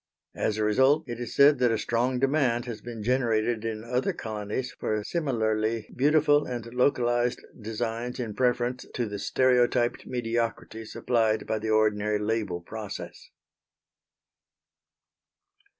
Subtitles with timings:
[0.33, 4.13] As a result it is said that a strong demand has been generated in other
[4.13, 11.59] colonies for similarly beautiful and localised designs in preference to the stereotyped mediocrity supplied by
[11.59, 13.29] the ordinary label process.